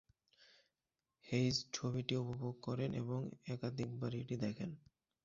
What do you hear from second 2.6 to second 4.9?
করেন এবং একাধিকবার এটি দেখেন।